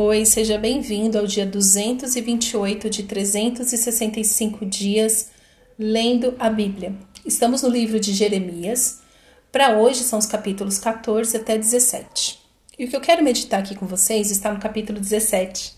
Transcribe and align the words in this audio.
Oi, 0.00 0.24
seja 0.24 0.56
bem-vindo 0.56 1.18
ao 1.18 1.26
dia 1.26 1.44
228 1.44 2.88
de 2.88 3.02
365 3.02 4.64
dias 4.64 5.32
lendo 5.76 6.36
a 6.38 6.48
Bíblia. 6.48 6.94
Estamos 7.26 7.62
no 7.62 7.68
livro 7.68 7.98
de 7.98 8.14
Jeremias. 8.14 9.00
Para 9.50 9.76
hoje 9.76 10.04
são 10.04 10.20
os 10.20 10.26
capítulos 10.26 10.78
14 10.78 11.36
até 11.36 11.58
17. 11.58 12.38
E 12.78 12.84
o 12.84 12.88
que 12.88 12.94
eu 12.94 13.00
quero 13.00 13.24
meditar 13.24 13.58
aqui 13.58 13.74
com 13.74 13.86
vocês 13.86 14.30
está 14.30 14.52
no 14.52 14.60
capítulo 14.60 15.00
17. 15.00 15.74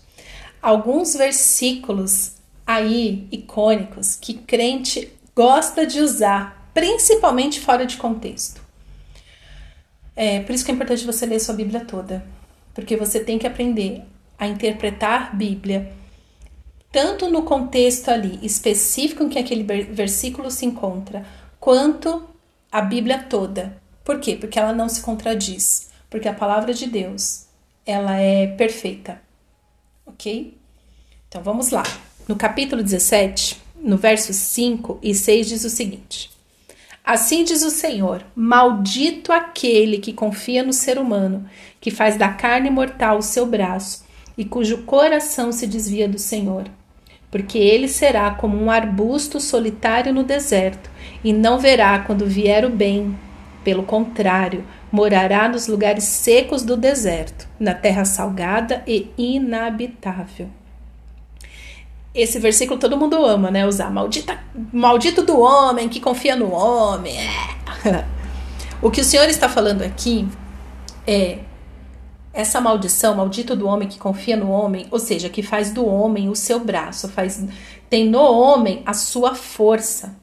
Alguns 0.61 1.15
versículos 1.15 2.33
aí 2.63 3.27
icônicos 3.31 4.15
que 4.15 4.35
crente 4.35 5.11
gosta 5.35 5.83
de 5.83 5.99
usar, 5.99 6.69
principalmente 6.75 7.59
fora 7.59 7.87
de 7.87 7.97
contexto. 7.97 8.61
É 10.15 10.41
por 10.41 10.53
isso 10.53 10.63
que 10.63 10.69
é 10.69 10.75
importante 10.75 11.07
você 11.07 11.25
ler 11.25 11.39
sua 11.39 11.55
Bíblia 11.55 11.83
toda 11.83 12.23
porque 12.73 12.95
você 12.95 13.19
tem 13.19 13.37
que 13.37 13.47
aprender 13.47 14.03
a 14.37 14.47
interpretar 14.47 15.35
Bíblia 15.35 15.91
tanto 16.91 17.29
no 17.29 17.43
contexto 17.43 18.09
ali 18.09 18.37
específico 18.43 19.23
em 19.23 19.29
que 19.29 19.39
aquele 19.39 19.63
versículo 19.63 20.51
se 20.51 20.65
encontra, 20.65 21.25
quanto 21.59 22.27
a 22.71 22.81
Bíblia 22.81 23.23
toda. 23.29 23.77
Por 24.03 24.19
quê? 24.19 24.35
Porque 24.35 24.59
ela 24.59 24.73
não 24.73 24.89
se 24.89 25.01
contradiz, 25.01 25.89
porque 26.09 26.27
a 26.27 26.33
palavra 26.33 26.73
de 26.73 26.87
Deus, 26.87 27.45
ela 27.85 28.19
é 28.19 28.47
perfeita. 28.47 29.21
OK? 30.05 30.57
Então 31.29 31.41
vamos 31.41 31.69
lá. 31.69 31.83
No 32.27 32.35
capítulo 32.35 32.83
17, 32.83 33.61
no 33.77 33.97
versos 33.97 34.35
5 34.35 34.99
e 35.01 35.15
6 35.15 35.47
diz 35.47 35.63
o 35.63 35.69
seguinte: 35.69 36.29
Assim 37.03 37.43
diz 37.43 37.63
o 37.63 37.69
Senhor: 37.69 38.23
Maldito 38.35 39.31
aquele 39.31 39.97
que 39.97 40.13
confia 40.13 40.63
no 40.63 40.73
ser 40.73 40.97
humano, 40.97 41.45
que 41.79 41.91
faz 41.91 42.15
da 42.15 42.29
carne 42.29 42.69
mortal 42.69 43.17
o 43.17 43.23
seu 43.23 43.45
braço 43.45 44.05
e 44.37 44.45
cujo 44.45 44.83
coração 44.83 45.51
se 45.51 45.67
desvia 45.67 46.07
do 46.07 46.19
Senhor. 46.19 46.65
Porque 47.29 47.57
ele 47.57 47.87
será 47.87 48.31
como 48.31 48.57
um 48.57 48.69
arbusto 48.69 49.39
solitário 49.39 50.13
no 50.13 50.23
deserto 50.23 50.89
e 51.23 51.31
não 51.31 51.59
verá 51.59 51.99
quando 51.99 52.25
vier 52.25 52.65
o 52.65 52.69
bem. 52.69 53.17
Pelo 53.63 53.83
contrário, 53.83 54.65
morará 54.91 55.47
nos 55.47 55.67
lugares 55.67 56.03
secos 56.03 56.63
do 56.63 56.75
deserto, 56.75 57.47
na 57.59 57.73
terra 57.73 58.03
salgada 58.05 58.83
e 58.87 59.09
inabitável. 59.17 60.49
Esse 62.13 62.39
versículo 62.39 62.79
todo 62.79 62.97
mundo 62.97 63.25
ama, 63.25 63.49
né? 63.49 63.65
Usar 63.65 63.89
maldita, 63.89 64.39
maldito 64.73 65.23
do 65.23 65.39
homem 65.39 65.87
que 65.87 65.99
confia 65.99 66.35
no 66.35 66.51
homem. 66.51 67.17
É. 67.17 68.05
O 68.81 68.89
que 68.89 69.01
o 69.01 69.03
Senhor 69.03 69.29
está 69.29 69.47
falando 69.47 69.83
aqui 69.83 70.27
é 71.05 71.37
essa 72.33 72.59
maldição, 72.59 73.13
maldito 73.13 73.55
do 73.55 73.67
homem 73.67 73.87
que 73.87 73.99
confia 73.99 74.35
no 74.35 74.49
homem, 74.49 74.87
ou 74.89 74.97
seja, 74.97 75.29
que 75.29 75.43
faz 75.43 75.71
do 75.71 75.85
homem 75.85 76.29
o 76.29 76.35
seu 76.35 76.59
braço, 76.59 77.07
faz 77.07 77.45
tem 77.91 78.09
no 78.09 78.21
homem 78.21 78.81
a 78.85 78.93
sua 78.93 79.35
força. 79.35 80.15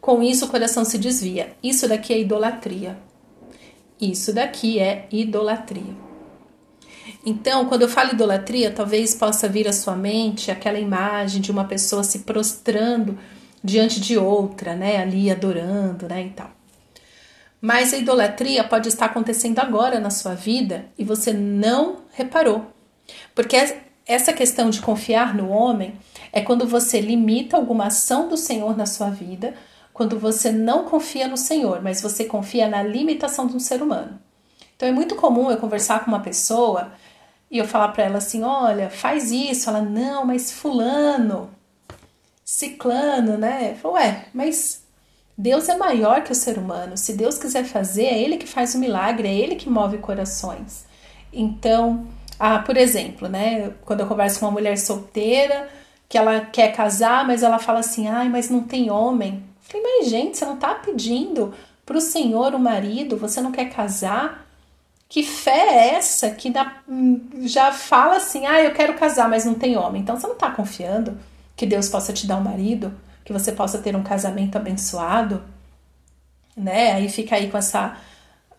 Com 0.00 0.22
isso 0.22 0.46
o 0.46 0.48
coração 0.48 0.84
se 0.84 0.96
desvia. 0.96 1.54
Isso 1.62 1.86
daqui 1.86 2.14
é 2.14 2.20
idolatria. 2.20 2.96
Isso 4.00 4.32
daqui 4.32 4.78
é 4.78 5.06
idolatria. 5.10 6.07
Então, 7.28 7.66
quando 7.66 7.82
eu 7.82 7.90
falo 7.90 8.12
idolatria, 8.12 8.70
talvez 8.70 9.14
possa 9.14 9.46
vir 9.46 9.68
à 9.68 9.72
sua 9.72 9.94
mente 9.94 10.50
aquela 10.50 10.78
imagem 10.78 11.42
de 11.42 11.50
uma 11.50 11.66
pessoa 11.66 12.02
se 12.02 12.20
prostrando 12.20 13.18
diante 13.62 14.00
de 14.00 14.16
outra, 14.16 14.74
né, 14.74 14.96
ali 14.96 15.30
adorando, 15.30 16.08
né, 16.08 16.24
e 16.24 16.30
tal. 16.30 16.50
Mas 17.60 17.92
a 17.92 17.98
idolatria 17.98 18.64
pode 18.64 18.88
estar 18.88 19.04
acontecendo 19.04 19.58
agora 19.58 20.00
na 20.00 20.08
sua 20.08 20.32
vida 20.34 20.86
e 20.96 21.04
você 21.04 21.30
não 21.34 21.98
reparou. 22.14 22.72
Porque 23.34 23.56
essa 24.06 24.32
questão 24.32 24.70
de 24.70 24.80
confiar 24.80 25.34
no 25.34 25.50
homem 25.50 25.92
é 26.32 26.40
quando 26.40 26.66
você 26.66 26.98
limita 26.98 27.58
alguma 27.58 27.88
ação 27.88 28.26
do 28.26 28.38
Senhor 28.38 28.74
na 28.74 28.86
sua 28.86 29.10
vida, 29.10 29.52
quando 29.92 30.18
você 30.18 30.50
não 30.50 30.84
confia 30.84 31.28
no 31.28 31.36
Senhor, 31.36 31.82
mas 31.82 32.00
você 32.00 32.24
confia 32.24 32.68
na 32.68 32.82
limitação 32.82 33.46
de 33.46 33.54
um 33.54 33.60
ser 33.60 33.82
humano. 33.82 34.18
Então 34.74 34.88
é 34.88 34.92
muito 34.92 35.14
comum 35.14 35.50
eu 35.50 35.58
conversar 35.58 36.02
com 36.02 36.10
uma 36.10 36.20
pessoa 36.20 36.92
e 37.50 37.58
eu 37.58 37.66
falar 37.66 37.88
para 37.88 38.04
ela 38.04 38.18
assim: 38.18 38.42
olha, 38.42 38.90
faz 38.90 39.30
isso. 39.30 39.68
Ela, 39.68 39.80
não, 39.82 40.24
mas 40.24 40.52
Fulano, 40.52 41.50
Ciclano, 42.44 43.36
né? 43.38 43.76
Eu 43.82 43.90
ué, 43.92 44.26
mas 44.34 44.82
Deus 45.36 45.68
é 45.68 45.76
maior 45.76 46.22
que 46.22 46.32
o 46.32 46.34
ser 46.34 46.58
humano. 46.58 46.96
Se 46.96 47.12
Deus 47.12 47.38
quiser 47.38 47.64
fazer, 47.64 48.06
é 48.06 48.18
Ele 48.18 48.36
que 48.36 48.46
faz 48.46 48.74
o 48.74 48.78
milagre, 48.78 49.28
é 49.28 49.34
Ele 49.34 49.56
que 49.56 49.68
move 49.68 49.98
corações. 49.98 50.86
Então, 51.32 52.06
ah, 52.38 52.58
por 52.58 52.76
exemplo, 52.76 53.28
né? 53.28 53.72
Quando 53.84 54.00
eu 54.00 54.06
converso 54.06 54.40
com 54.40 54.46
uma 54.46 54.52
mulher 54.52 54.76
solteira 54.78 55.68
que 56.08 56.16
ela 56.16 56.40
quer 56.40 56.72
casar, 56.74 57.26
mas 57.26 57.42
ela 57.42 57.58
fala 57.58 57.80
assim: 57.80 58.08
ai, 58.08 58.28
mas 58.28 58.50
não 58.50 58.62
tem 58.62 58.90
homem. 58.90 59.44
Eu 59.44 59.80
falei, 59.80 59.98
mas 59.98 60.08
gente, 60.08 60.38
você 60.38 60.44
não 60.44 60.56
tá 60.56 60.74
pedindo 60.74 61.54
para 61.84 61.98
o 61.98 62.00
Senhor 62.00 62.54
o 62.54 62.58
marido, 62.58 63.16
você 63.16 63.40
não 63.40 63.52
quer 63.52 63.66
casar? 63.66 64.47
Que 65.08 65.22
fé 65.22 65.50
é 65.50 65.94
essa 65.94 66.30
que 66.32 66.52
já 67.42 67.72
fala 67.72 68.16
assim, 68.16 68.44
ah, 68.46 68.62
eu 68.62 68.74
quero 68.74 68.94
casar, 68.94 69.28
mas 69.28 69.44
não 69.44 69.54
tem 69.54 69.76
homem. 69.76 70.02
Então 70.02 70.16
você 70.16 70.26
não 70.26 70.34
está 70.34 70.50
confiando 70.50 71.18
que 71.56 71.64
Deus 71.66 71.88
possa 71.88 72.12
te 72.12 72.26
dar 72.26 72.36
um 72.36 72.42
marido, 72.42 72.92
que 73.24 73.32
você 73.32 73.50
possa 73.50 73.78
ter 73.78 73.96
um 73.96 74.02
casamento 74.02 74.56
abençoado, 74.56 75.42
né? 76.56 76.92
Aí 76.92 77.08
fica 77.08 77.36
aí 77.36 77.50
com 77.50 77.56
essa, 77.56 77.96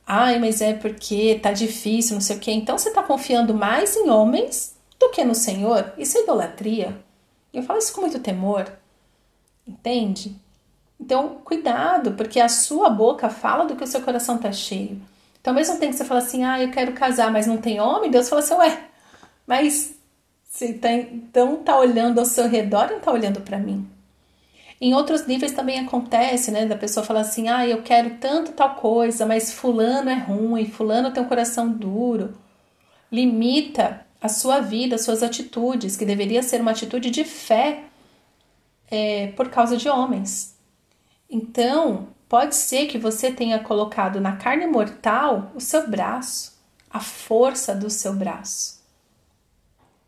ai, 0.08 0.40
mas 0.40 0.60
é 0.60 0.74
porque 0.74 1.40
tá 1.42 1.52
difícil, 1.52 2.16
não 2.16 2.22
sei 2.22 2.38
o 2.38 2.40
quê. 2.40 2.52
Então 2.52 2.78
você 2.78 2.90
está 2.90 3.04
confiando 3.04 3.54
mais 3.54 3.96
em 3.96 4.10
homens 4.10 4.76
do 5.00 5.10
que 5.12 5.24
no 5.24 5.36
Senhor. 5.36 5.94
Isso 5.98 6.18
é 6.18 6.24
idolatria. 6.24 6.98
Eu 7.54 7.64
falo 7.64 7.80
isso 7.80 7.94
com 7.94 8.02
muito 8.02 8.20
temor, 8.20 8.72
entende? 9.68 10.36
Então, 11.00 11.38
cuidado, 11.46 12.14
porque 12.14 12.40
a 12.40 12.50
sua 12.50 12.90
boca 12.90 13.30
fala 13.30 13.66
do 13.66 13.76
que 13.76 13.84
o 13.84 13.88
seu 13.88 14.02
coração 14.02 14.36
está 14.36 14.52
cheio. 14.52 15.02
Então, 15.42 15.54
mesmo 15.54 15.78
tempo 15.78 15.92
que 15.92 15.98
você 15.98 16.06
fala 16.06 16.20
assim, 16.20 16.44
ah, 16.44 16.62
eu 16.62 16.72
quero 16.72 16.94
casar, 16.94 17.32
mas 17.32 17.48
não 17.48 17.58
tem 17.58 17.80
homem, 17.80 18.12
Deus 18.12 18.28
fala 18.30 18.42
assim, 18.42 18.54
ué, 18.56 18.84
mas 19.48 19.96
você 20.44 20.74
tá, 20.74 20.92
então 20.92 21.58
tá 21.58 21.78
olhando 21.78 22.20
ao 22.20 22.26
seu 22.26 22.50
redor 22.50 22.88
e 22.90 22.94
não 22.94 23.00
tá 23.00 23.12
olhando 23.12 23.42
para 23.42 23.58
mim. 23.58 23.88
Em 24.82 24.94
outros 24.94 25.28
níveis 25.28 25.52
também 25.52 25.80
acontece, 25.80 26.52
né, 26.52 26.66
da 26.66 26.76
pessoa 26.76 27.06
falar 27.06 27.22
assim, 27.22 27.50
ah, 27.50 27.68
eu 27.68 27.82
quero 27.82 28.18
tanto 28.18 28.54
tal 28.54 28.76
coisa, 28.76 29.26
mas 29.26 29.52
fulano 29.52 30.10
é 30.10 30.16
ruim, 30.16 30.66
fulano 30.66 31.12
tem 31.12 31.22
um 31.22 31.28
coração 31.28 31.70
duro. 31.70 32.34
Limita 33.12 34.06
a 34.22 34.30
sua 34.30 34.60
vida, 34.62 34.96
as 34.96 35.02
suas 35.02 35.22
atitudes, 35.22 35.98
que 35.98 36.06
deveria 36.06 36.44
ser 36.44 36.62
uma 36.62 36.72
atitude 36.72 37.10
de 37.10 37.24
fé 37.24 37.84
é, 38.90 39.28
por 39.36 39.50
causa 39.50 39.78
de 39.78 39.90
homens. 39.90 40.58
Então, 41.30 42.08
Pode 42.30 42.56
ser 42.56 42.86
que 42.86 43.00
você 43.00 43.32
tenha 43.32 43.58
colocado 43.58 44.22
na 44.22 44.38
carne 44.38 44.68
mortal 44.68 45.52
o 45.56 45.60
seu 45.60 45.90
braço, 45.90 46.60
a 46.88 47.00
força 47.00 47.74
do 47.74 47.90
seu 47.90 48.14
braço. 48.14 48.80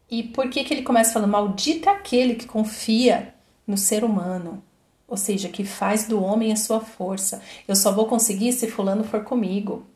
E 0.07 0.21
por 0.21 0.47
que, 0.47 0.63
que 0.63 0.71
ele 0.71 0.83
começa 0.83 1.13
falando: 1.13 1.31
Maldita 1.31 1.89
aquele 1.89 2.35
que 2.35 2.45
confia 2.45 3.33
no 3.65 3.75
ser 3.75 4.03
humano, 4.03 4.63
ou 5.07 5.17
seja, 5.17 5.49
que 5.49 5.65
faz 5.65 6.07
do 6.07 6.23
homem 6.23 6.51
a 6.51 6.55
sua 6.55 6.79
força. 6.79 7.41
Eu 7.67 7.75
só 7.75 7.91
vou 7.91 8.05
conseguir 8.05 8.53
se 8.53 8.69
Fulano 8.69 9.03
for 9.03 9.23
comigo. 9.23 9.87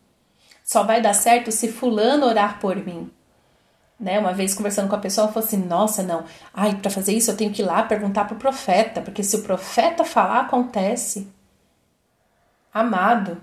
Só 0.64 0.84
vai 0.84 1.02
dar 1.02 1.14
certo 1.14 1.52
se 1.52 1.72
Fulano 1.72 2.26
orar 2.26 2.60
por 2.60 2.76
mim. 2.76 3.12
Né? 4.00 4.18
Uma 4.18 4.34
vez 4.34 4.56
conversando 4.56 4.90
com 4.90 4.96
a 4.96 5.00
pessoa, 5.00 5.26
ela 5.26 5.34
falou 5.34 5.48
assim: 5.48 5.64
Nossa, 5.64 6.02
não, 6.02 6.26
ai, 6.52 6.76
para 6.76 6.90
fazer 6.90 7.14
isso 7.14 7.30
eu 7.30 7.38
tenho 7.38 7.52
que 7.52 7.62
ir 7.62 7.66
lá 7.66 7.84
perguntar 7.84 8.26
para 8.26 8.36
o 8.36 8.40
profeta, 8.40 9.00
porque 9.00 9.24
se 9.24 9.36
o 9.36 9.44
profeta 9.44 10.04
falar, 10.04 10.40
acontece. 10.42 11.35
Amado, 12.76 13.38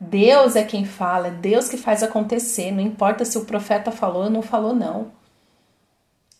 Deus 0.00 0.56
é 0.56 0.64
quem 0.64 0.86
fala, 0.86 1.28
é 1.28 1.30
Deus 1.30 1.68
que 1.68 1.76
faz 1.76 2.02
acontecer. 2.02 2.70
Não 2.70 2.80
importa 2.80 3.22
se 3.22 3.36
o 3.36 3.44
profeta 3.44 3.92
falou 3.92 4.24
ou 4.24 4.30
não 4.30 4.40
falou, 4.40 4.74
não. 4.74 5.12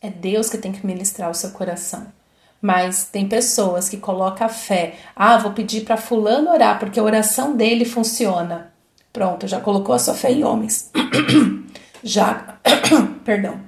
É 0.00 0.08
Deus 0.08 0.48
que 0.48 0.56
tem 0.56 0.72
que 0.72 0.86
ministrar 0.86 1.30
o 1.30 1.34
seu 1.34 1.50
coração. 1.50 2.06
Mas 2.58 3.04
tem 3.04 3.28
pessoas 3.28 3.86
que 3.86 3.98
colocam 3.98 4.46
a 4.46 4.48
fé. 4.48 4.94
Ah, 5.14 5.36
vou 5.36 5.52
pedir 5.52 5.84
para 5.84 5.98
fulano 5.98 6.50
orar 6.50 6.78
porque 6.78 6.98
a 6.98 7.02
oração 7.02 7.54
dele 7.54 7.84
funciona. 7.84 8.72
Pronto, 9.12 9.46
já 9.46 9.60
colocou 9.60 9.94
a 9.94 9.98
sua 9.98 10.14
fé 10.14 10.32
em 10.32 10.42
homens. 10.42 10.90
já, 12.02 12.58
perdão. 13.26 13.60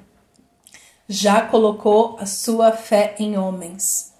Já 1.07 1.43
colocou 1.43 2.17
a 2.19 2.25
sua 2.25 2.73
fé 2.73 3.15
em 3.19 3.37
homens 3.37 4.15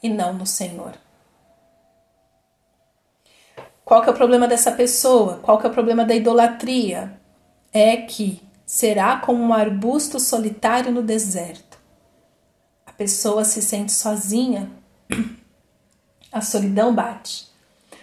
e 0.00 0.08
não 0.08 0.32
no 0.32 0.46
Senhor. 0.46 1.03
Qual 3.84 4.02
que 4.02 4.08
é 4.08 4.12
o 4.12 4.16
problema 4.16 4.48
dessa 4.48 4.72
pessoa? 4.72 5.38
Qual 5.42 5.58
que 5.58 5.66
é 5.66 5.70
o 5.70 5.72
problema 5.72 6.04
da 6.04 6.14
idolatria? 6.14 7.20
É 7.72 7.96
que 7.96 8.40
será 8.64 9.18
como 9.18 9.42
um 9.42 9.52
arbusto 9.52 10.18
solitário 10.18 10.90
no 10.90 11.02
deserto. 11.02 11.78
A 12.86 12.92
pessoa 12.92 13.44
se 13.44 13.60
sente 13.60 13.92
sozinha, 13.92 14.70
a 16.32 16.40
solidão 16.40 16.94
bate. 16.94 17.48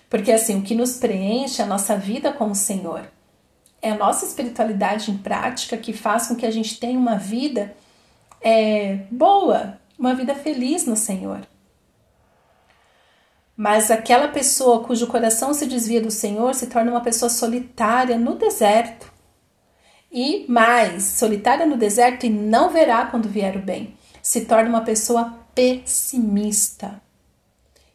Porque 0.10 0.32
assim, 0.32 0.60
o 0.60 0.62
que 0.62 0.76
nos 0.76 0.98
preenche 0.98 1.62
é 1.62 1.66
a 1.66 1.68
nossa 1.68 1.96
vida 1.96 2.32
com 2.32 2.52
o 2.52 2.56
Senhor. 2.56 3.10
É 3.82 3.92
a 3.92 3.98
nossa 3.98 4.26
espiritualidade 4.26 5.10
em 5.10 5.18
prática 5.18 5.78
que 5.78 5.94
faz 5.94 6.28
com 6.28 6.36
que 6.36 6.46
a 6.46 6.52
gente 6.52 6.80
tenha 6.80 7.00
uma 7.00 7.18
vida 7.18 7.76
é, 8.40 9.00
boa, 9.10 9.80
uma 9.98 10.14
vida 10.14 10.36
feliz 10.36 10.86
no 10.86 10.96
Senhor. 10.96 11.42
Mas 13.56 13.92
aquela 13.92 14.30
pessoa 14.30 14.84
cujo 14.84 15.08
coração 15.08 15.54
se 15.54 15.66
desvia 15.66 16.02
do 16.02 16.12
Senhor 16.12 16.56
se 16.56 16.68
torna 16.68 16.92
uma 16.92 17.02
pessoa 17.02 17.30
solitária 17.30 18.18
no 18.18 18.36
deserto. 18.36 19.12
E 20.12 20.46
mais, 20.50 21.04
solitária 21.04 21.66
no 21.66 21.78
deserto 21.78 22.26
e 22.26 22.30
não 22.30 22.70
verá 22.70 23.06
quando 23.06 23.30
vier 23.30 23.56
o 23.56 23.62
bem. 23.62 23.96
Se 24.22 24.46
torna 24.46 24.70
uma 24.70 24.82
pessoa 24.82 25.34
pessimista. 25.54 27.02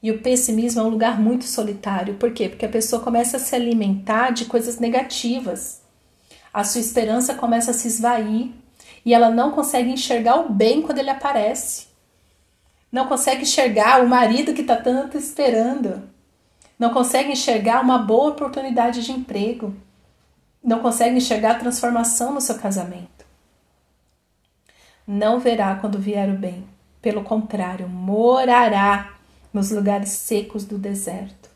E 0.02 0.10
o 0.10 0.20
pessimismo 0.20 0.80
é 0.80 0.84
um 0.84 0.88
lugar 0.88 1.20
muito 1.20 1.44
solitário. 1.44 2.14
Por 2.14 2.32
quê? 2.32 2.48
Porque 2.48 2.66
a 2.66 2.70
pessoa 2.70 3.02
começa 3.02 3.38
a 3.38 3.40
se 3.40 3.54
alimentar 3.54 4.30
de 4.30 4.44
coisas 4.44 4.78
negativas. 4.78 5.82
A 6.52 6.64
sua 6.64 6.80
esperança 6.80 7.34
começa 7.34 7.70
a 7.70 7.74
se 7.74 7.88
esvair 7.88 8.50
e 9.04 9.12
ela 9.12 9.30
não 9.30 9.50
consegue 9.50 9.90
enxergar 9.90 10.40
o 10.40 10.52
bem 10.52 10.80
quando 10.82 10.98
ele 10.98 11.10
aparece. 11.10 11.85
Não 12.90 13.08
consegue 13.08 13.42
enxergar 13.42 14.02
o 14.02 14.08
marido 14.08 14.54
que 14.54 14.60
está 14.60 14.76
tanto 14.76 15.18
esperando. 15.18 16.02
Não 16.78 16.92
consegue 16.92 17.32
enxergar 17.32 17.82
uma 17.82 17.98
boa 17.98 18.30
oportunidade 18.30 19.04
de 19.04 19.12
emprego. 19.12 19.74
Não 20.62 20.80
consegue 20.80 21.16
enxergar 21.16 21.52
a 21.52 21.58
transformação 21.58 22.32
no 22.32 22.40
seu 22.40 22.58
casamento. 22.58 23.24
Não 25.06 25.38
verá 25.38 25.76
quando 25.76 25.98
vier 25.98 26.28
o 26.28 26.36
bem. 26.36 26.66
Pelo 27.00 27.22
contrário, 27.22 27.88
morará 27.88 29.14
nos 29.52 29.70
lugares 29.70 30.10
secos 30.10 30.64
do 30.64 30.76
deserto, 30.76 31.48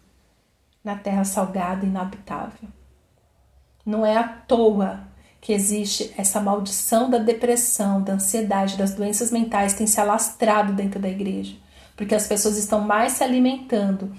na 0.82 0.96
terra 0.96 1.24
salgada 1.24 1.84
e 1.84 1.88
inabitável. 1.88 2.68
Não 3.84 4.06
é 4.06 4.16
à 4.16 4.22
toa 4.22 5.09
que 5.40 5.52
existe 5.52 6.12
essa 6.16 6.40
maldição 6.40 7.08
da 7.08 7.18
depressão, 7.18 8.02
da 8.02 8.14
ansiedade, 8.14 8.76
das 8.76 8.94
doenças 8.94 9.30
mentais 9.30 9.72
tem 9.72 9.86
se 9.86 9.98
alastrado 10.00 10.72
dentro 10.74 11.00
da 11.00 11.08
igreja, 11.08 11.56
porque 11.96 12.14
as 12.14 12.26
pessoas 12.26 12.58
estão 12.58 12.80
mais 12.80 13.14
se 13.14 13.24
alimentando 13.24 14.14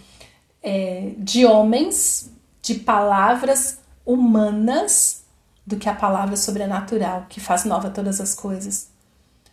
é, 0.64 1.14
de 1.18 1.46
homens, 1.46 2.32
de 2.62 2.76
palavras 2.76 3.80
humanas, 4.06 5.22
do 5.66 5.78
que 5.78 5.88
a 5.88 5.94
palavra 5.94 6.36
sobrenatural 6.36 7.28
que 7.30 7.40
faz 7.40 7.66
nova 7.66 7.90
todas 7.90 8.20
as 8.20 8.34
coisas, 8.34 8.90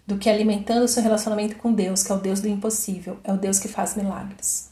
do 0.06 0.16
que 0.16 0.30
alimentando 0.30 0.84
o 0.84 0.88
seu 0.88 1.02
relacionamento 1.02 1.56
com 1.56 1.72
Deus, 1.72 2.02
que 2.02 2.10
é 2.10 2.14
o 2.14 2.18
Deus 2.18 2.40
do 2.40 2.48
impossível, 2.48 3.18
é 3.22 3.32
o 3.32 3.36
Deus 3.36 3.58
que 3.58 3.68
faz 3.68 3.94
milagres. 3.94 4.70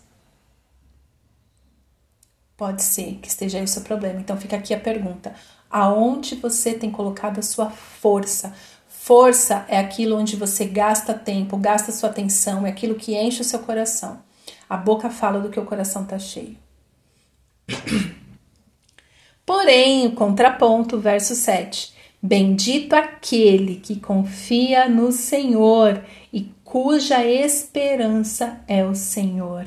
Pode 2.57 2.83
ser 2.83 3.19
que 3.21 3.29
esteja 3.29 3.59
aí 3.59 3.65
o 3.65 3.69
seu 3.69 3.83
problema. 3.83 4.19
Então 4.19 4.37
fica 4.39 4.57
aqui 4.57 4.73
a 4.73 4.81
pergunta: 4.81 5.35
aonde 5.71 6.35
você 6.35 6.75
tem 6.75 6.91
colocado 6.91 7.39
a 7.39 7.43
sua 7.43 7.71
força. 7.71 8.55
Força 8.89 9.65
é 9.69 9.79
aquilo 9.79 10.17
onde 10.17 10.37
você 10.37 10.65
gasta 10.65 11.15
tempo, 11.15 11.57
gasta 11.57 11.93
sua 11.93 12.11
atenção, 12.11 12.67
é 12.67 12.71
aquilo 12.71 12.97
que 12.97 13.17
enche 13.17 13.41
o 13.41 13.45
seu 13.45 13.61
coração. 13.61 14.21
A 14.69 14.77
boca 14.77 15.09
fala 15.09 15.39
do 15.41 15.49
que 15.49 15.61
o 15.61 15.65
coração 15.65 16.03
está 16.03 16.19
cheio. 16.19 16.57
Porém, 19.47 20.07
o 20.07 20.13
contraponto, 20.13 20.99
verso 20.99 21.37
7. 21.37 21.95
Bendito 22.21 22.95
aquele 22.95 23.77
que 23.77 24.01
confia 24.01 24.89
no 24.89 25.13
Senhor 25.13 26.03
e 26.33 26.53
cuja 26.65 27.25
esperança 27.25 28.61
é 28.67 28.85
o 28.85 28.95
Senhor. 28.95 29.67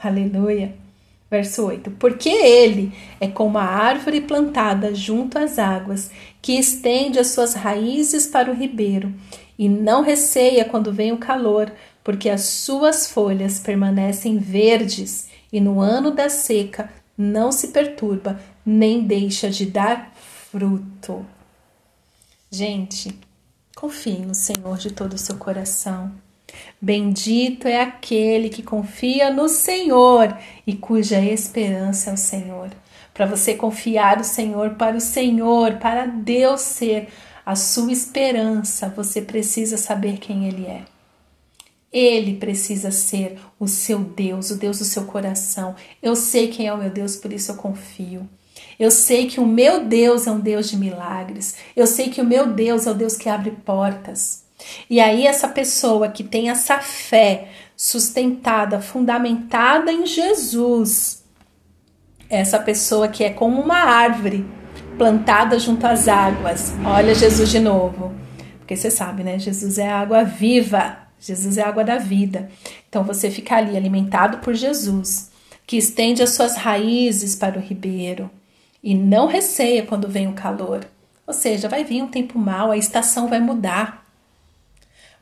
Aleluia. 0.00 0.85
Verso 1.30 1.66
8: 1.66 1.90
Porque 1.92 2.28
ele 2.28 2.92
é 3.20 3.26
como 3.26 3.58
a 3.58 3.64
árvore 3.64 4.20
plantada 4.20 4.94
junto 4.94 5.38
às 5.38 5.58
águas, 5.58 6.10
que 6.40 6.52
estende 6.52 7.18
as 7.18 7.28
suas 7.28 7.54
raízes 7.54 8.26
para 8.26 8.50
o 8.50 8.54
ribeiro, 8.54 9.12
e 9.58 9.68
não 9.68 10.02
receia 10.02 10.64
quando 10.64 10.92
vem 10.92 11.12
o 11.12 11.18
calor, 11.18 11.72
porque 12.04 12.30
as 12.30 12.42
suas 12.42 13.10
folhas 13.10 13.58
permanecem 13.58 14.38
verdes, 14.38 15.28
e 15.52 15.60
no 15.60 15.80
ano 15.80 16.10
da 16.10 16.28
seca 16.28 16.90
não 17.18 17.50
se 17.50 17.68
perturba, 17.68 18.40
nem 18.64 19.02
deixa 19.02 19.50
de 19.50 19.66
dar 19.66 20.12
fruto. 20.50 21.26
Gente, 22.50 23.18
confie 23.74 24.18
no 24.18 24.34
Senhor 24.34 24.78
de 24.78 24.92
todo 24.92 25.14
o 25.14 25.18
seu 25.18 25.36
coração. 25.36 26.12
Bendito 26.80 27.66
é 27.66 27.80
aquele 27.80 28.48
que 28.48 28.62
confia 28.62 29.30
no 29.30 29.48
Senhor 29.48 30.36
e 30.66 30.74
cuja 30.74 31.20
esperança 31.20 32.10
é 32.10 32.14
o 32.14 32.18
Senhor. 32.18 32.70
Para 33.12 33.26
você 33.26 33.54
confiar 33.54 34.20
o 34.20 34.24
Senhor 34.24 34.74
para 34.74 34.96
o 34.96 35.00
Senhor, 35.00 35.76
para 35.76 36.06
Deus 36.06 36.60
ser 36.60 37.08
a 37.44 37.54
sua 37.54 37.92
esperança, 37.92 38.92
você 38.94 39.22
precisa 39.22 39.76
saber 39.76 40.18
quem 40.18 40.46
Ele 40.46 40.66
é. 40.66 40.82
Ele 41.92 42.34
precisa 42.34 42.90
ser 42.90 43.38
o 43.58 43.66
seu 43.66 44.00
Deus, 44.00 44.50
o 44.50 44.56
Deus 44.56 44.80
do 44.80 44.84
seu 44.84 45.04
coração. 45.04 45.74
Eu 46.02 46.14
sei 46.14 46.48
quem 46.48 46.66
é 46.66 46.72
o 46.74 46.78
meu 46.78 46.90
Deus, 46.90 47.16
por 47.16 47.32
isso 47.32 47.52
eu 47.52 47.56
confio. 47.56 48.28
Eu 48.78 48.90
sei 48.90 49.26
que 49.26 49.40
o 49.40 49.46
meu 49.46 49.84
Deus 49.84 50.26
é 50.26 50.30
um 50.30 50.40
Deus 50.40 50.68
de 50.68 50.76
milagres. 50.76 51.56
Eu 51.74 51.86
sei 51.86 52.10
que 52.10 52.20
o 52.20 52.24
meu 52.24 52.52
Deus 52.52 52.86
é 52.86 52.90
o 52.90 52.94
Deus 52.94 53.16
que 53.16 53.28
abre 53.28 53.50
portas. 53.50 54.45
E 54.88 55.00
aí, 55.00 55.26
essa 55.26 55.48
pessoa 55.48 56.08
que 56.08 56.24
tem 56.24 56.50
essa 56.50 56.78
fé 56.78 57.48
sustentada, 57.76 58.80
fundamentada 58.80 59.92
em 59.92 60.06
Jesus, 60.06 61.24
essa 62.28 62.58
pessoa 62.58 63.08
que 63.08 63.22
é 63.22 63.30
como 63.30 63.60
uma 63.60 63.78
árvore 63.78 64.46
plantada 64.96 65.58
junto 65.58 65.86
às 65.86 66.08
águas. 66.08 66.72
Olha 66.84 67.14
Jesus 67.14 67.50
de 67.50 67.60
novo. 67.60 68.14
Porque 68.58 68.76
você 68.76 68.90
sabe, 68.90 69.22
né? 69.22 69.38
Jesus 69.38 69.78
é 69.78 69.88
a 69.88 70.00
água 70.00 70.24
viva. 70.24 70.98
Jesus 71.20 71.58
é 71.58 71.62
a 71.62 71.68
água 71.68 71.84
da 71.84 71.98
vida. 71.98 72.50
Então 72.88 73.04
você 73.04 73.30
fica 73.30 73.56
ali 73.56 73.76
alimentado 73.76 74.38
por 74.38 74.54
Jesus, 74.54 75.30
que 75.66 75.76
estende 75.76 76.22
as 76.22 76.30
suas 76.30 76.56
raízes 76.56 77.34
para 77.34 77.58
o 77.58 77.62
ribeiro 77.62 78.30
e 78.82 78.94
não 78.94 79.26
receia 79.26 79.84
quando 79.84 80.08
vem 80.08 80.28
o 80.28 80.32
calor. 80.32 80.86
Ou 81.26 81.34
seja, 81.34 81.68
vai 81.68 81.84
vir 81.84 82.02
um 82.02 82.08
tempo 82.08 82.38
mau, 82.38 82.70
a 82.70 82.76
estação 82.76 83.28
vai 83.28 83.40
mudar 83.40 84.05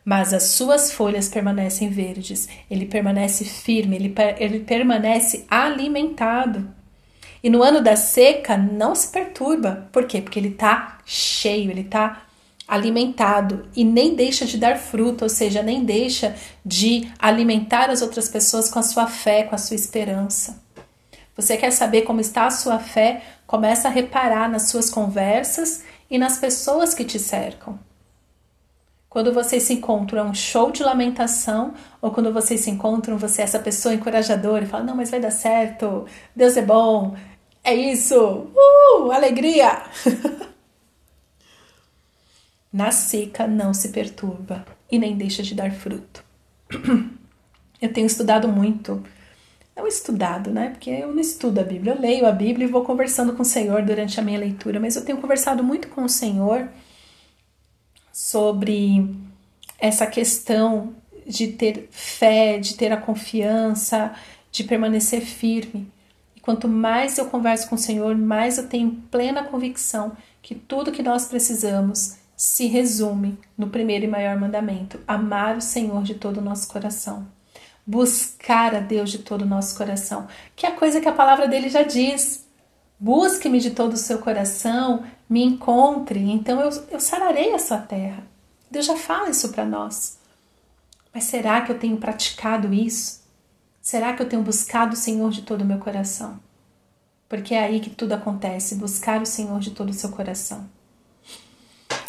mas 0.04 0.34
as 0.34 0.42
suas 0.44 0.92
folhas 0.92 1.28
permanecem 1.28 1.88
verdes, 1.88 2.48
ele 2.70 2.84
permanece 2.84 3.44
firme, 3.44 3.96
ele, 3.96 4.14
ele 4.38 4.60
permanece 4.60 5.46
alimentado. 5.48 6.68
E 7.42 7.48
no 7.48 7.62
ano 7.62 7.80
da 7.80 7.96
seca 7.96 8.56
não 8.56 8.94
se 8.94 9.08
perturba. 9.08 9.88
Por 9.92 10.06
quê? 10.06 10.20
Porque 10.20 10.38
ele 10.38 10.48
está 10.48 10.98
cheio, 11.04 11.70
ele 11.70 11.82
está 11.82 12.22
alimentado 12.66 13.68
e 13.76 13.84
nem 13.84 14.14
deixa 14.14 14.46
de 14.46 14.56
dar 14.56 14.78
fruto, 14.78 15.24
ou 15.24 15.28
seja, 15.28 15.62
nem 15.62 15.84
deixa 15.84 16.34
de 16.64 17.08
alimentar 17.18 17.90
as 17.90 18.00
outras 18.00 18.28
pessoas 18.28 18.70
com 18.70 18.78
a 18.78 18.82
sua 18.82 19.06
fé, 19.06 19.42
com 19.42 19.54
a 19.54 19.58
sua 19.58 19.76
esperança. 19.76 20.62
Você 21.36 21.56
quer 21.56 21.70
saber 21.70 22.02
como 22.02 22.20
está 22.20 22.46
a 22.46 22.50
sua 22.50 22.78
fé? 22.78 23.22
Começa 23.46 23.88
a 23.88 23.90
reparar 23.90 24.48
nas 24.48 24.68
suas 24.68 24.88
conversas 24.88 25.82
e 26.10 26.16
nas 26.16 26.38
pessoas 26.38 26.94
que 26.94 27.04
te 27.04 27.18
cercam. 27.18 27.78
Quando 29.14 29.32
vocês 29.32 29.62
se 29.62 29.72
encontram, 29.72 30.18
é 30.18 30.24
um 30.24 30.34
show 30.34 30.72
de 30.72 30.82
lamentação, 30.82 31.72
ou 32.02 32.10
quando 32.10 32.32
vocês 32.32 32.62
se 32.62 32.68
encontram, 32.68 33.16
você 33.16 33.42
é 33.42 33.44
essa 33.44 33.60
pessoa 33.60 33.94
encorajadora 33.94 34.64
e 34.64 34.66
fala: 34.66 34.82
Não, 34.82 34.96
mas 34.96 35.08
vai 35.08 35.20
dar 35.20 35.30
certo, 35.30 36.04
Deus 36.34 36.56
é 36.56 36.62
bom, 36.62 37.14
é 37.62 37.72
isso, 37.72 38.18
uh, 38.18 39.12
alegria! 39.12 39.84
Na 42.72 42.90
seca 42.90 43.46
não 43.46 43.72
se 43.72 43.90
perturba 43.90 44.66
e 44.90 44.98
nem 44.98 45.16
deixa 45.16 45.44
de 45.44 45.54
dar 45.54 45.70
fruto. 45.70 46.24
Eu 47.80 47.92
tenho 47.92 48.08
estudado 48.08 48.48
muito, 48.48 49.00
não 49.76 49.86
estudado, 49.86 50.50
né? 50.50 50.70
Porque 50.70 50.90
eu 50.90 51.12
não 51.12 51.20
estudo 51.20 51.60
a 51.60 51.62
Bíblia, 51.62 51.92
eu 51.92 52.00
leio 52.00 52.26
a 52.26 52.32
Bíblia 52.32 52.66
e 52.66 52.70
vou 52.70 52.82
conversando 52.82 53.34
com 53.34 53.42
o 53.42 53.44
Senhor 53.44 53.82
durante 53.82 54.18
a 54.18 54.22
minha 54.22 54.38
leitura, 54.38 54.80
mas 54.80 54.96
eu 54.96 55.04
tenho 55.04 55.18
conversado 55.18 55.62
muito 55.62 55.88
com 55.88 56.02
o 56.02 56.08
Senhor 56.08 56.68
sobre 58.14 59.12
essa 59.76 60.06
questão 60.06 60.94
de 61.26 61.48
ter 61.48 61.88
fé, 61.90 62.58
de 62.58 62.74
ter 62.74 62.92
a 62.92 62.96
confiança, 62.96 64.14
de 64.52 64.62
permanecer 64.62 65.22
firme. 65.22 65.90
E 66.36 66.40
quanto 66.40 66.68
mais 66.68 67.18
eu 67.18 67.26
converso 67.26 67.68
com 67.68 67.74
o 67.74 67.78
Senhor, 67.78 68.16
mais 68.16 68.56
eu 68.56 68.68
tenho 68.68 69.02
plena 69.10 69.42
convicção 69.42 70.16
que 70.40 70.54
tudo 70.54 70.92
que 70.92 71.02
nós 71.02 71.26
precisamos 71.26 72.16
se 72.36 72.66
resume 72.66 73.36
no 73.58 73.68
primeiro 73.68 74.04
e 74.04 74.08
maior 74.08 74.38
mandamento: 74.38 75.00
amar 75.08 75.56
o 75.56 75.60
Senhor 75.60 76.04
de 76.04 76.14
todo 76.14 76.38
o 76.38 76.44
nosso 76.44 76.68
coração. 76.68 77.26
Buscar 77.84 78.76
a 78.76 78.80
Deus 78.80 79.10
de 79.10 79.18
todo 79.18 79.42
o 79.42 79.46
nosso 79.46 79.76
coração, 79.76 80.28
que 80.54 80.66
é 80.66 80.68
a 80.68 80.76
coisa 80.76 81.00
que 81.00 81.08
a 81.08 81.12
palavra 81.12 81.48
dele 81.48 81.68
já 81.68 81.82
diz. 81.82 82.44
Busque-me 82.98 83.58
de 83.58 83.72
todo 83.72 83.94
o 83.94 83.98
seu 83.98 84.18
coração, 84.18 85.04
me 85.34 85.44
encontre, 85.44 86.20
então 86.20 86.60
eu, 86.60 86.70
eu 86.90 87.00
sararei 87.00 87.52
a 87.52 87.58
sua 87.58 87.78
terra. 87.78 88.22
Deus 88.70 88.86
já 88.86 88.96
fala 88.96 89.30
isso 89.30 89.50
para 89.50 89.64
nós. 89.64 90.18
Mas 91.12 91.24
será 91.24 91.60
que 91.60 91.70
eu 91.70 91.78
tenho 91.78 91.96
praticado 91.96 92.72
isso? 92.72 93.22
Será 93.80 94.14
que 94.14 94.22
eu 94.22 94.28
tenho 94.28 94.42
buscado 94.42 94.94
o 94.94 94.96
Senhor 94.96 95.30
de 95.30 95.42
todo 95.42 95.62
o 95.62 95.64
meu 95.64 95.78
coração? 95.78 96.40
porque 97.34 97.52
é 97.52 97.64
aí 97.64 97.80
que 97.80 97.90
tudo 97.90 98.12
acontece 98.12 98.76
buscar 98.76 99.20
o 99.20 99.26
Senhor 99.26 99.58
de 99.58 99.72
todo 99.72 99.90
o 99.90 99.92
seu 99.94 100.10
coração. 100.10 100.64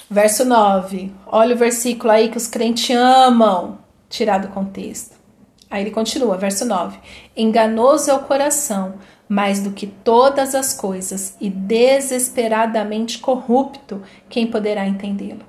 Verso 0.08 0.46
9. 0.46 1.12
Olha 1.25 1.55
o 1.55 1.58
versículo 1.58 2.12
aí 2.12 2.29
que 2.29 2.38
os 2.38 2.46
crentes 2.46 2.96
amam 2.96 3.79
tirar 4.08 4.38
do 4.38 4.50
contexto. 4.50 5.15
Aí 5.67 5.82
ele 5.82 5.89
continua, 5.89 6.38
verso 6.38 6.63
9: 6.63 7.00
Enganoso 7.36 8.12
é 8.12 8.13
o 8.13 8.20
coração, 8.20 9.00
mais 9.27 9.62
do 9.62 9.72
que 9.72 9.88
todas 9.88 10.53
as 10.53 10.74
coisas, 10.74 11.36
e 11.39 11.50
desesperadamente 11.50 13.20
corrupto, 13.20 14.01
quem 14.29 14.48
poderá 14.48 14.88
entendê-lo? 14.88 15.46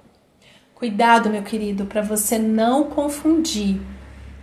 Cuidado, 0.74 1.30
meu 1.30 1.42
querido, 1.42 1.86
para 1.86 2.02
você 2.02 2.38
não 2.38 2.84
confundir 2.84 3.80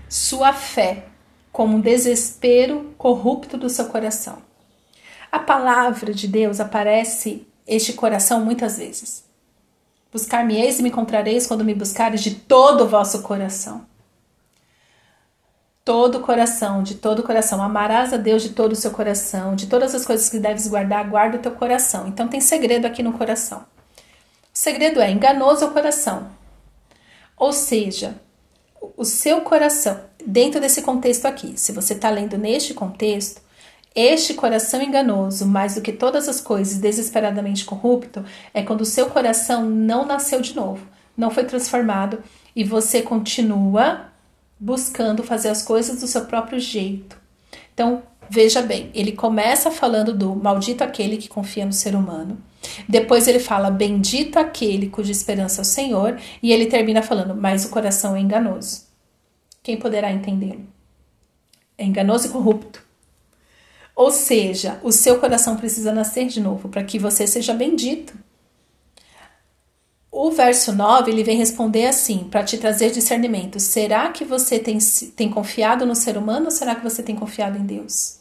sua 0.10 0.54
fé 0.54 1.06
com 1.52 1.66
um 1.66 1.80
desespero 1.80 2.94
corrupto 2.98 3.58
do 3.58 3.70
seu 3.70 3.86
coração. 3.86 4.38
A 5.32 5.40
palavra 5.40 6.14
de 6.14 6.28
Deus 6.28 6.60
aparece 6.60 7.48
este 7.68 7.94
coração 7.94 8.44
muitas 8.44 8.78
vezes. 8.78 9.24
Buscar-me-eis 10.12 10.80
e 10.80 10.84
me 10.84 10.90
encontrareis 10.90 11.48
quando 11.48 11.66
me 11.66 11.74
buscares 11.74 12.22
de 12.22 12.36
todo 12.36 12.84
o 12.84 12.88
vosso 12.88 13.24
coração. 13.24 13.86
Todo 15.86 16.20
o 16.20 16.22
coração, 16.22 16.82
de 16.82 16.96
todo 16.96 17.20
o 17.20 17.24
coração. 17.24 17.62
Amarás 17.62 18.14
a 18.14 18.18
Deus 18.18 18.42
de 18.42 18.50
todo 18.50 18.72
o 18.72 18.76
seu 18.76 18.92
coração, 18.92 19.56
de 19.56 19.68
todas 19.68 19.94
as 19.94 20.06
coisas 20.06 20.30
que 20.30 20.40
deves 20.40 20.68
guardar, 20.68 21.10
guarda 21.10 21.38
o 21.38 21.42
teu 21.42 21.52
coração. 21.52 22.08
Então 22.08 22.28
tem 22.28 22.40
segredo 22.40 22.86
aqui 22.86 23.04
no 23.04 23.14
coração. 23.14 23.60
O 23.60 24.58
segredo 24.58 25.02
é 25.02 25.12
enganoso 25.12 25.66
é 25.66 25.68
o 25.68 25.72
coração. 25.72 26.28
Ou 27.36 27.52
seja, 27.52 28.16
o 28.96 29.04
seu 29.04 29.42
coração, 29.42 30.00
dentro 30.26 30.62
desse 30.62 30.82
contexto 30.82 31.26
aqui, 31.26 31.54
se 31.58 31.72
você 31.72 31.94
está 31.94 32.10
lendo 32.10 32.38
neste 32.38 32.74
contexto, 32.74 33.42
este 33.96 34.34
coração 34.34 34.82
enganoso, 34.82 35.46
mais 35.46 35.76
do 35.76 35.82
que 35.82 35.92
todas 35.92 36.28
as 36.28 36.42
coisas, 36.42 36.80
desesperadamente 36.80 37.66
corrupto, 37.66 38.26
é 38.54 38.64
quando 38.64 38.82
o 38.82 38.86
seu 38.86 39.08
coração 39.08 39.66
não 39.66 40.06
nasceu 40.06 40.42
de 40.42 40.56
novo, 40.56 40.88
não 41.16 41.30
foi 41.30 41.44
transformado 41.46 42.24
e 42.56 42.64
você 42.64 43.02
continua 43.02 44.13
buscando 44.64 45.24
fazer 45.24 45.50
as 45.50 45.62
coisas 45.62 46.00
do 46.00 46.08
seu 46.08 46.24
próprio 46.24 46.58
jeito. 46.58 47.18
Então, 47.74 48.02
veja 48.30 48.62
bem, 48.62 48.90
ele 48.94 49.12
começa 49.12 49.70
falando 49.70 50.14
do 50.14 50.34
maldito 50.34 50.86
aquele 50.86 51.18
que 51.18 51.28
confia 51.28 51.66
no 51.66 51.74
ser 51.74 51.96
humano. 51.96 52.42
Depois 52.88 53.28
ele 53.28 53.40
fala 53.40 53.70
bendito 53.70 54.38
aquele 54.38 54.88
cuja 54.88 55.12
esperança 55.12 55.60
é 55.60 55.64
o 55.64 55.66
Senhor, 55.66 56.18
e 56.42 56.54
ele 56.54 56.68
termina 56.68 57.02
falando, 57.02 57.36
mas 57.36 57.66
o 57.66 57.70
coração 57.70 58.16
é 58.16 58.22
enganoso. 58.22 58.84
Quem 59.62 59.76
poderá 59.76 60.10
entendê-lo? 60.10 60.66
É 61.78 61.84
enganoso 61.84 62.28
e 62.28 62.30
corrupto. 62.30 62.82
Ou 63.94 64.12
seja, 64.12 64.80
o 64.82 64.94
seu 64.94 65.20
coração 65.20 65.58
precisa 65.58 65.92
nascer 65.92 66.28
de 66.28 66.40
novo 66.40 66.70
para 66.70 66.86
que 66.86 66.98
você 66.98 67.28
seja 67.28 67.54
bendito. 67.54 68.14
O 70.26 70.32
verso 70.32 70.72
9 70.72 71.12
ele 71.12 71.22
vem 71.22 71.36
responder 71.36 71.86
assim, 71.86 72.20
para 72.20 72.46
te 72.46 72.58
trazer 72.58 72.92
discernimento: 72.92 73.60
será 73.60 74.08
que 74.08 74.24
você 74.24 74.58
tem, 74.58 74.78
tem 75.18 75.30
confiado 75.30 75.86
no 75.86 75.94
ser 75.94 76.16
humano 76.16 76.46
ou 76.46 76.52
será 76.52 76.76
que 76.76 76.82
você 76.82 77.04
tem 77.04 77.14
confiado 77.14 77.58
em 77.58 77.66
Deus? 77.66 78.20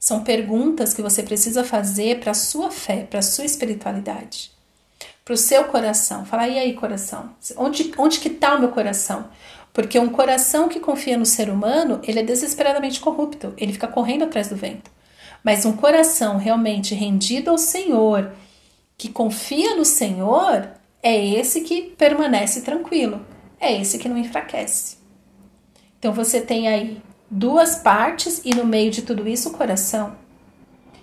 São 0.00 0.24
perguntas 0.24 0.94
que 0.94 1.02
você 1.02 1.22
precisa 1.22 1.62
fazer 1.62 2.20
para 2.20 2.30
a 2.30 2.34
sua 2.34 2.70
fé, 2.70 3.02
para 3.04 3.18
a 3.18 3.22
sua 3.22 3.44
espiritualidade, 3.44 4.50
para 5.26 5.34
o 5.34 5.36
seu 5.36 5.64
coração. 5.64 6.24
Fala, 6.24 6.48
e 6.48 6.58
aí, 6.58 6.72
coração? 6.72 7.32
Onde, 7.58 7.92
onde 7.98 8.18
que 8.18 8.28
está 8.28 8.54
o 8.54 8.58
meu 8.58 8.70
coração? 8.70 9.28
Porque 9.74 9.98
um 9.98 10.08
coração 10.08 10.70
que 10.70 10.80
confia 10.80 11.18
no 11.18 11.26
ser 11.26 11.50
humano, 11.50 12.00
ele 12.02 12.20
é 12.20 12.22
desesperadamente 12.22 12.98
corrupto, 12.98 13.52
ele 13.58 13.74
fica 13.74 13.88
correndo 13.88 14.24
atrás 14.24 14.48
do 14.48 14.56
vento. 14.56 14.90
Mas 15.44 15.66
um 15.66 15.72
coração 15.76 16.38
realmente 16.38 16.94
rendido 16.94 17.50
ao 17.50 17.58
Senhor, 17.58 18.32
que 18.96 19.10
confia 19.10 19.76
no 19.76 19.84
Senhor, 19.84 20.77
é 21.02 21.16
esse 21.38 21.62
que 21.62 21.94
permanece 21.96 22.62
tranquilo, 22.62 23.24
é 23.60 23.80
esse 23.80 23.98
que 23.98 24.08
não 24.08 24.18
enfraquece. 24.18 24.98
Então 25.98 26.12
você 26.12 26.40
tem 26.40 26.68
aí 26.68 27.00
duas 27.30 27.76
partes 27.76 28.40
e 28.44 28.54
no 28.54 28.64
meio 28.64 28.90
de 28.90 29.02
tudo 29.02 29.28
isso 29.28 29.50
o 29.50 29.52
coração, 29.52 30.16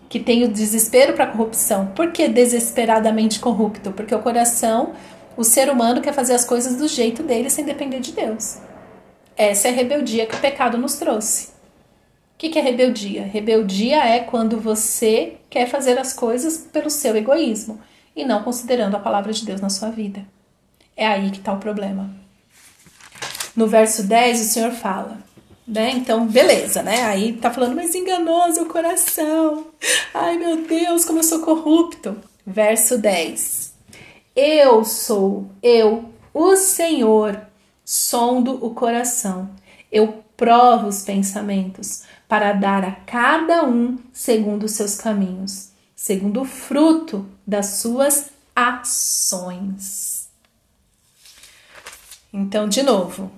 que 0.07 0.19
tem 0.19 0.43
o 0.43 0.47
desespero 0.47 1.13
para 1.13 1.25
a 1.25 1.31
corrupção. 1.31 1.87
Por 1.87 2.11
que 2.11 2.27
desesperadamente 2.27 3.39
corrupto? 3.39 3.91
Porque 3.91 4.15
o 4.15 4.21
coração 4.21 4.93
o 5.37 5.43
ser 5.43 5.69
humano 5.69 6.01
quer 6.01 6.13
fazer 6.13 6.33
as 6.33 6.45
coisas 6.45 6.77
do 6.77 6.87
jeito 6.87 7.21
dele 7.21 7.49
sem 7.49 7.65
depender 7.65 7.99
de 7.99 8.13
Deus. 8.13 8.57
Essa 9.35 9.67
é 9.67 9.71
a 9.71 9.73
rebeldia 9.73 10.25
que 10.25 10.35
o 10.35 10.39
pecado 10.39 10.77
nos 10.77 10.95
trouxe. 10.95 11.49
O 12.33 12.37
que 12.37 12.57
é 12.57 12.61
rebeldia? 12.61 13.23
Rebeldia 13.23 13.97
é 14.05 14.19
quando 14.19 14.59
você 14.59 15.37
quer 15.49 15.67
fazer 15.67 15.97
as 15.97 16.13
coisas 16.13 16.57
pelo 16.57 16.89
seu 16.89 17.15
egoísmo 17.15 17.79
e 18.15 18.23
não 18.23 18.43
considerando 18.43 18.95
a 18.95 18.99
palavra 18.99 19.33
de 19.33 19.45
Deus 19.45 19.61
na 19.61 19.69
sua 19.69 19.89
vida. 19.89 20.25
É 20.95 21.05
aí 21.05 21.29
que 21.31 21.39
está 21.39 21.53
o 21.53 21.59
problema. 21.59 22.09
No 23.55 23.67
verso 23.67 24.03
10, 24.03 24.41
o 24.41 24.43
Senhor 24.43 24.71
fala, 24.71 25.17
né? 25.67 25.91
Então, 25.91 26.27
beleza, 26.27 26.83
né? 26.83 27.03
Aí 27.03 27.33
tá 27.33 27.51
falando, 27.51 27.75
mas 27.75 27.95
enganoso 27.95 28.61
o 28.61 28.67
coração. 28.67 29.67
Ai, 30.13 30.37
meu 30.37 30.65
Deus, 30.65 31.05
como 31.05 31.19
eu 31.19 31.23
sou 31.23 31.39
corrupto. 31.39 32.17
Verso 32.45 32.97
10. 32.97 33.73
Eu 34.35 34.83
sou, 34.83 35.49
eu, 35.63 36.13
o 36.33 36.55
Senhor, 36.55 37.41
sondo 37.83 38.63
o 38.65 38.71
coração. 38.71 39.49
Eu 39.91 40.23
provo 40.35 40.87
os 40.87 41.03
pensamentos 41.03 42.03
para 42.27 42.53
dar 42.53 42.83
a 42.83 42.91
cada 42.91 43.63
um 43.63 43.97
segundo 44.11 44.63
os 44.63 44.73
seus 44.73 44.95
caminhos, 44.95 45.69
segundo 45.95 46.41
o 46.41 46.45
fruto 46.45 47.25
das 47.45 47.77
suas 47.77 48.31
ações. 48.55 50.29
Então, 52.33 52.67
de 52.67 52.83
novo, 52.83 53.31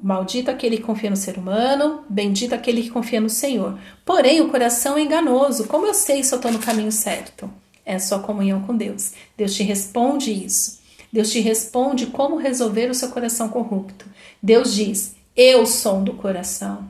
maldito 0.00 0.50
aquele 0.50 0.76
que 0.76 0.84
confia 0.84 1.10
no 1.10 1.16
ser 1.16 1.36
humano, 1.36 2.04
bendito 2.08 2.54
aquele 2.54 2.82
que 2.82 2.90
confia 2.90 3.20
no 3.20 3.30
Senhor. 3.30 3.78
Porém, 4.04 4.40
o 4.40 4.48
coração 4.48 4.96
é 4.96 5.02
enganoso. 5.02 5.66
Como 5.66 5.86
eu 5.86 5.94
sei 5.94 6.22
se 6.22 6.32
eu 6.32 6.36
estou 6.36 6.52
no 6.52 6.60
caminho 6.60 6.92
certo? 6.92 7.50
é 7.90 7.98
sua 7.98 8.20
comunhão 8.20 8.62
com 8.62 8.76
Deus. 8.76 9.12
Deus 9.36 9.54
te 9.54 9.64
responde 9.64 10.32
isso. 10.32 10.78
Deus 11.12 11.30
te 11.30 11.40
responde 11.40 12.06
como 12.06 12.36
resolver 12.36 12.88
o 12.88 12.94
seu 12.94 13.08
coração 13.08 13.48
corrupto. 13.48 14.06
Deus 14.40 14.74
diz: 14.74 15.16
Eu 15.34 15.66
sou 15.66 16.00
do 16.00 16.14
coração. 16.14 16.88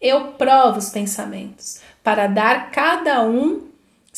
Eu 0.00 0.32
provo 0.32 0.78
os 0.78 0.90
pensamentos 0.90 1.80
para 2.02 2.26
dar 2.26 2.70
cada 2.70 3.22
um 3.24 3.65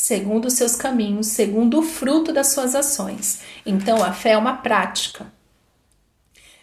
segundo 0.00 0.44
os 0.44 0.52
seus 0.52 0.76
caminhos, 0.76 1.26
segundo 1.26 1.80
o 1.80 1.82
fruto 1.82 2.32
das 2.32 2.52
suas 2.52 2.76
ações. 2.76 3.40
Então 3.66 4.00
a 4.00 4.12
fé 4.12 4.30
é 4.30 4.38
uma 4.38 4.58
prática. 4.58 5.26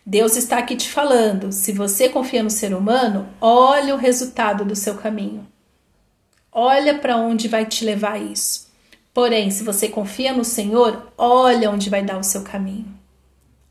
Deus 0.05 0.37
está 0.37 0.57
aqui 0.57 0.73
te 0.77 0.89
falando. 0.89 1.51
Se 1.51 1.73
você 1.73 2.07
confia 2.07 2.41
no 2.41 2.49
ser 2.49 2.73
humano, 2.73 3.27
olha 3.41 3.93
o 3.93 3.97
resultado 3.97 4.63
do 4.63 4.73
seu 4.73 4.95
caminho. 4.95 5.45
Olha 6.49 6.97
para 6.97 7.17
onde 7.17 7.49
vai 7.49 7.65
te 7.65 7.83
levar 7.83 8.21
isso. 8.21 8.69
Porém, 9.13 9.51
se 9.51 9.65
você 9.65 9.89
confia 9.89 10.31
no 10.31 10.45
Senhor, 10.45 11.11
olha 11.17 11.69
onde 11.69 11.89
vai 11.89 12.05
dar 12.05 12.17
o 12.17 12.23
seu 12.23 12.41
caminho. 12.41 12.87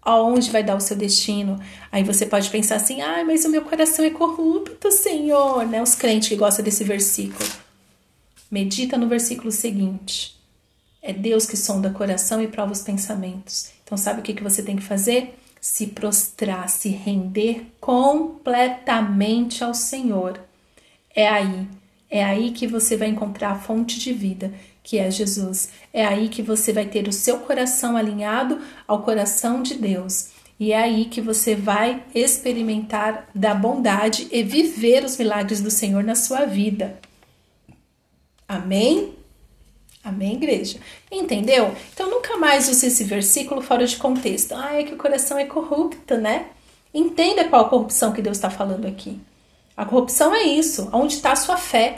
Aonde 0.02 0.50
vai 0.50 0.62
dar 0.62 0.76
o 0.76 0.80
seu 0.80 0.94
destino? 0.94 1.59
Aí 1.90 2.04
você 2.04 2.26
pode 2.26 2.50
pensar 2.50 2.76
assim: 2.76 3.00
"Ah, 3.00 3.25
mas 3.25 3.47
o 3.47 3.50
meu 3.50 3.62
coração 3.62 4.04
é 4.04 4.11
corrupto, 4.11 4.92
Senhor", 4.92 5.66
né? 5.66 5.83
Os 5.83 5.94
crentes 5.94 6.28
que 6.28 6.37
gostam 6.37 6.62
desse 6.62 6.85
versículo. 6.85 7.63
Medita 8.55 8.97
no 8.97 9.09
versículo 9.09 9.51
seguinte. 9.51 10.41
É 11.03 11.13
Deus 11.13 11.45
que 11.45 11.57
sonda 11.57 11.89
o 11.89 11.93
coração 11.93 12.41
e 12.41 12.47
prova 12.47 12.71
os 12.71 12.83
pensamentos. 12.83 13.73
Então, 13.83 13.99
sabe 13.99 14.21
o 14.21 14.23
que, 14.23 14.33
que 14.33 14.45
você 14.45 14.63
tem 14.63 14.77
que 14.77 14.83
fazer? 14.85 15.37
Se 15.61 15.89
prostrar, 15.89 16.69
se 16.69 16.89
render 16.89 17.67
completamente 17.81 19.65
ao 19.65 19.75
Senhor. 19.75 20.41
É 21.13 21.29
aí, 21.29 21.67
é 22.09 22.23
aí 22.23 22.53
que 22.53 22.69
você 22.69 22.97
vai 22.97 23.09
encontrar 23.09 23.51
a 23.51 23.59
fonte 23.59 23.99
de 23.99 24.13
vida 24.13 24.55
que 24.85 24.99
é 24.99 25.11
Jesus. 25.11 25.71
É 25.93 26.07
aí 26.07 26.29
que 26.29 26.41
você 26.41 26.73
vai 26.73 26.87
ter 26.87 27.09
o 27.09 27.13
seu 27.13 27.41
coração 27.41 27.97
alinhado 27.97 28.61
ao 28.87 29.03
coração 29.03 29.65
de 29.65 29.75
Deus. 29.75 30.29
E 30.61 30.71
é 30.71 30.79
aí 30.79 31.07
que 31.07 31.21
você 31.21 31.57
vai 31.57 32.05
experimentar 32.15 33.29
da 33.35 33.53
bondade 33.53 34.29
e 34.31 34.45
viver 34.45 35.05
os 35.05 35.17
milagres 35.17 35.61
do 35.61 35.73
Senhor 35.73 36.05
na 36.05 36.15
sua 36.15 36.45
vida. 36.45 37.01
Amém? 38.49 39.15
Amém, 40.03 40.35
igreja? 40.35 40.79
Entendeu? 41.11 41.75
Então 41.93 42.11
nunca 42.11 42.37
mais 42.37 42.69
use 42.69 42.87
esse 42.87 43.05
versículo 43.05 43.63
fora 43.63 43.87
de 43.87 43.97
contexto. 43.97 44.55
Ah, 44.55 44.75
é 44.75 44.85
que 44.85 44.93
o 44.93 44.99
coração 44.99 45.39
é 45.39 45.47
corrupto, 45.47 46.17
né? 46.17 46.47
Entenda 46.93 47.49
qual 47.49 47.65
a 47.65 47.69
corrupção 47.69 48.13
que 48.13 48.21
Deus 48.21 48.37
está 48.37 48.51
falando 48.51 48.87
aqui. 48.87 49.19
A 49.77 49.85
corrupção 49.85 50.35
é 50.35 50.43
isso, 50.43 50.89
onde 50.93 51.15
está 51.15 51.33
a 51.33 51.37
sua 51.37 51.57
fé. 51.57 51.97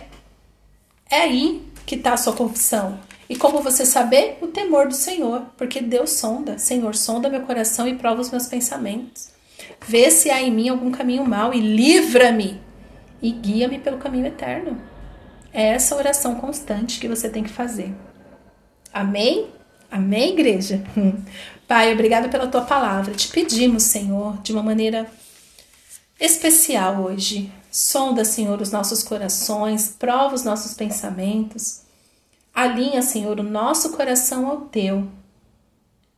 É 1.11 1.23
aí 1.23 1.63
que 1.85 1.97
está 1.97 2.13
a 2.13 2.17
sua 2.17 2.33
confissão. 2.33 2.99
E 3.29 3.37
como 3.37 3.61
você 3.61 3.85
saber? 3.85 4.39
O 4.41 4.47
temor 4.47 4.87
do 4.87 4.95
Senhor, 4.95 5.43
porque 5.57 5.81
Deus 5.81 6.11
sonda. 6.11 6.59
Senhor, 6.59 6.95
sonda 6.95 7.29
meu 7.29 7.43
coração 7.43 7.89
e 7.89 7.97
prova 7.97 8.21
os 8.21 8.31
meus 8.31 8.47
pensamentos. 8.47 9.31
Vê 9.87 10.11
se 10.11 10.31
há 10.31 10.41
em 10.41 10.51
mim 10.51 10.69
algum 10.69 10.91
caminho 10.91 11.25
mau 11.27 11.53
e 11.53 11.61
livra-me 11.61 12.61
e 13.21 13.31
guia-me 13.33 13.79
pelo 13.79 13.99
caminho 13.99 14.27
eterno. 14.27 14.81
É 15.57 15.69
essa 15.69 15.97
oração 15.97 16.35
constante 16.35 17.01
que 17.01 17.09
você 17.09 17.31
tem 17.31 17.43
que 17.43 17.49
fazer. 17.49 17.91
Amém? 18.93 19.49
Amém, 19.91 20.35
igreja? 20.35 20.85
Pai, 21.67 21.95
obrigado 21.95 22.29
pela 22.29 22.47
tua 22.47 22.61
palavra. 22.61 23.15
Te 23.15 23.29
pedimos, 23.29 23.85
Senhor, 23.85 24.37
de 24.43 24.53
uma 24.53 24.63
maneira 24.63 25.11
especial 26.21 27.05
hoje. 27.05 27.51
Sonda, 27.73 28.23
Senhor, 28.23 28.61
os 28.61 28.71
nossos 28.71 29.03
corações, 29.03 29.89
prova 29.99 30.35
os 30.35 30.45
nossos 30.45 30.75
pensamentos. 30.75 31.81
Alinha, 32.55 33.01
Senhor, 33.01 33.41
o 33.41 33.43
nosso 33.43 33.93
coração 33.93 34.47
ao 34.47 34.61
teu. 34.63 35.09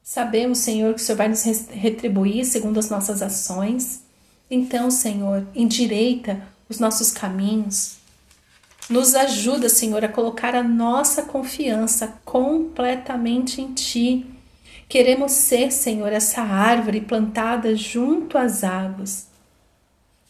Sabemos, 0.02 0.59
Senhor, 0.59 0.95
que 0.95 1.00
o 1.00 1.04
Senhor 1.04 1.16
vai 1.16 1.28
nos 1.28 1.45
retribuir 1.71 2.45
segundo 2.45 2.80
as 2.80 2.90
nossas 2.90 3.23
ações. 3.23 4.02
Então, 4.50 4.90
Senhor, 4.90 5.47
endireita 5.54 6.42
os 6.68 6.80
nossos 6.80 7.12
caminhos. 7.12 7.97
Nos 8.88 9.14
ajuda, 9.14 9.68
Senhor, 9.68 10.02
a 10.02 10.09
colocar 10.09 10.54
a 10.54 10.62
nossa 10.62 11.23
confiança 11.23 12.18
completamente 12.25 13.61
em 13.61 13.75
Ti. 13.75 14.26
Queremos 14.88 15.33
ser, 15.33 15.71
Senhor, 15.71 16.11
essa 16.11 16.40
árvore 16.40 17.02
plantada 17.02 17.76
junto 17.76 18.38
às 18.38 18.64
águas. 18.64 19.28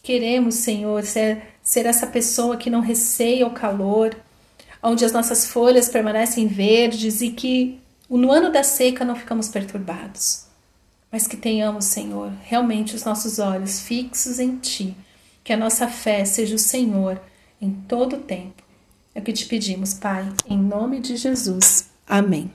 Queremos, 0.02 0.56
Senhor, 0.56 1.04
ser, 1.04 1.54
ser 1.62 1.86
essa 1.86 2.06
pessoa 2.06 2.56
que 2.56 2.68
não 2.68 2.80
receia 2.80 3.46
o 3.46 3.52
calor, 3.52 4.16
onde 4.82 5.04
as 5.04 5.12
nossas 5.12 5.46
folhas 5.46 5.88
permanecem 5.88 6.48
verdes 6.48 7.20
e 7.20 7.30
que 7.30 7.78
no 8.10 8.32
ano 8.32 8.50
da 8.50 8.64
seca 8.64 9.04
não 9.04 9.14
ficamos 9.14 9.48
perturbados. 9.48 10.46
Mas 11.12 11.28
que 11.28 11.36
tenhamos, 11.36 11.84
Senhor, 11.84 12.32
realmente 12.42 12.96
os 12.96 13.04
nossos 13.04 13.38
olhos 13.38 13.80
fixos 13.80 14.40
em 14.40 14.56
Ti, 14.56 14.96
que 15.44 15.52
a 15.52 15.56
nossa 15.56 15.86
fé 15.86 16.24
seja 16.24 16.56
o 16.56 16.58
Senhor 16.58 17.20
em 17.60 17.72
todo 17.72 18.16
o 18.16 18.20
tempo. 18.20 18.62
É 19.14 19.20
o 19.20 19.22
que 19.22 19.32
te 19.32 19.46
pedimos, 19.46 19.94
Pai, 19.94 20.32
em 20.48 20.58
nome 20.58 21.00
de 21.00 21.16
Jesus. 21.16 21.90
Amém. 22.06 22.50